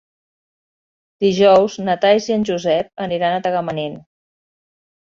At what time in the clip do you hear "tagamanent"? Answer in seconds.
3.49-4.03